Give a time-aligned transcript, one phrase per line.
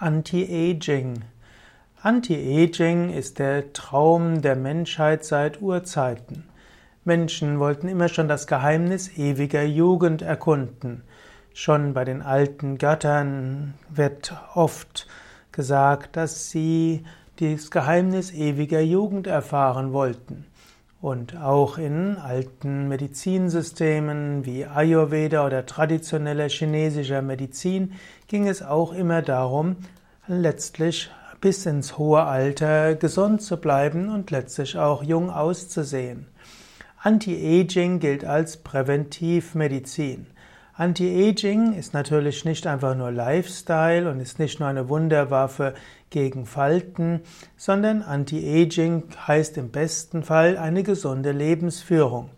[0.00, 1.24] Anti-Aging.
[2.02, 6.44] Anti-Aging ist der Traum der Menschheit seit Urzeiten.
[7.04, 11.02] Menschen wollten immer schon das Geheimnis ewiger Jugend erkunden.
[11.52, 15.08] Schon bei den alten Göttern wird oft
[15.50, 17.02] gesagt, dass sie
[17.40, 20.46] das Geheimnis ewiger Jugend erfahren wollten.
[21.00, 27.92] Und auch in alten Medizinsystemen wie Ayurveda oder traditioneller chinesischer Medizin
[28.26, 29.76] ging es auch immer darum,
[30.26, 31.08] letztlich
[31.40, 36.26] bis ins hohe Alter gesund zu bleiben und letztlich auch jung auszusehen.
[37.00, 40.26] Anti-Aging gilt als Präventivmedizin.
[40.78, 45.74] Anti-Aging ist natürlich nicht einfach nur Lifestyle und ist nicht nur eine Wunderwaffe
[46.08, 47.22] gegen Falten,
[47.56, 52.30] sondern Anti-Aging heißt im besten Fall eine gesunde Lebensführung.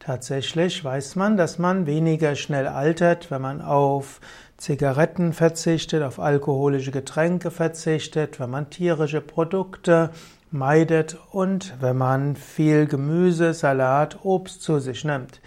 [0.00, 4.20] Tatsächlich weiß man, dass man weniger schnell altert, wenn man auf
[4.56, 10.10] Zigaretten verzichtet, auf alkoholische Getränke verzichtet, wenn man tierische Produkte
[10.50, 15.40] meidet und wenn man viel Gemüse, Salat, Obst zu sich nimmt.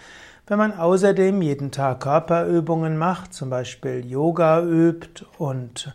[0.48, 5.92] Wenn man außerdem jeden Tag Körperübungen macht, zum Beispiel Yoga übt und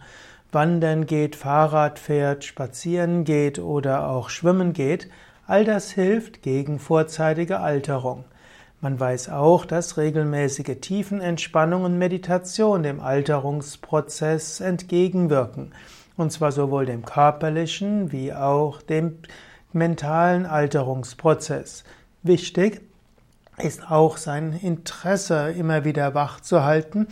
[0.52, 5.10] wandern geht, Fahrrad fährt, spazieren geht oder auch schwimmen geht,
[5.48, 8.26] all das hilft gegen vorzeitige Alterung.
[8.80, 15.74] Man weiß auch, dass regelmäßige Tiefenentspannung und Meditation dem Alterungsprozess entgegenwirken.
[16.16, 19.18] Und zwar sowohl dem körperlichen wie auch dem
[19.72, 21.86] mentalen Alterungsprozess.
[22.22, 22.93] Wichtig
[23.58, 27.08] ist auch sein Interesse immer wieder wach zu halten,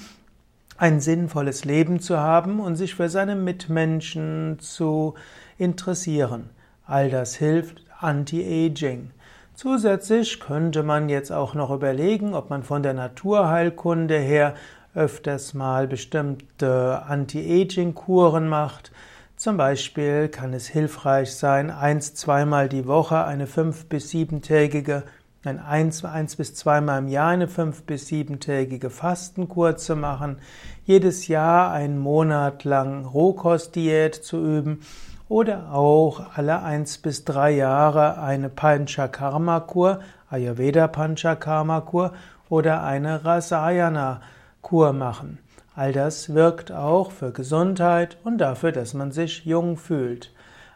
[0.78, 5.14] ein sinnvolles Leben zu haben und sich für seine Mitmenschen zu
[5.58, 6.50] interessieren.
[6.86, 9.11] All das hilft Anti-Aging.
[9.53, 14.55] Zusätzlich könnte man jetzt auch noch überlegen, ob man von der Naturheilkunde her
[14.95, 18.92] öfters mal bestimmte Anti-Aging-Kuren macht.
[19.36, 25.03] Zum Beispiel kann es hilfreich sein, eins, zweimal die Woche eine fünf- bis siebentägige
[25.44, 30.38] ein eins, eins bis zweimal im Jahr eine fünf- bis siebentägige Fastenkur zu machen,
[30.86, 34.82] jedes Jahr einen Monat lang Rohkostdiät zu üben
[35.30, 42.14] oder auch alle eins bis drei Jahre eine Panchakarma-Kur, Ayurveda Panchakarma-Kur
[42.49, 45.39] oder eine Rasayana-Kur machen.
[45.73, 50.32] All das wirkt auch für Gesundheit und dafür, dass man sich jung fühlt.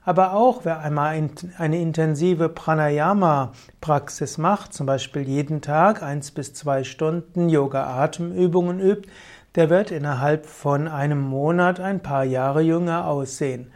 [0.07, 1.19] Aber auch wer einmal
[1.57, 9.09] eine intensive Pranayama-Praxis macht, zum Beispiel jeden Tag eins bis zwei Stunden Yoga-Atemübungen übt,
[9.55, 13.71] der wird innerhalb von einem Monat ein paar Jahre jünger aussehen.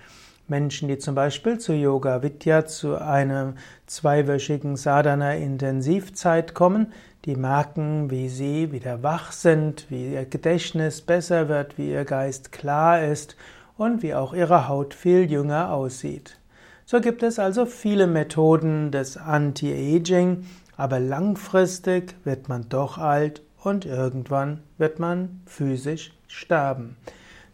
[0.47, 3.53] Menschen, die zum Beispiel zu Yoga Vidya zu einer
[3.87, 6.93] zweiwöchigen Sadhana-Intensivzeit kommen,
[7.25, 12.51] die merken, wie sie wieder wach sind, wie ihr Gedächtnis besser wird, wie ihr Geist
[12.51, 13.35] klar ist
[13.79, 16.37] und wie auch ihre Haut viel jünger aussieht.
[16.85, 20.45] So gibt es also viele Methoden des Anti-Aging,
[20.75, 26.97] aber langfristig wird man doch alt und irgendwann wird man physisch sterben.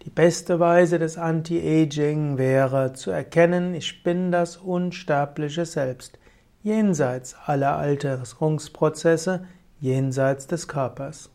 [0.03, 6.17] Die beste Weise des Anti-Aging wäre zu erkennen, ich bin das unsterbliche Selbst,
[6.63, 9.45] jenseits aller Alterungsprozesse,
[9.79, 11.29] jenseits des Körpers.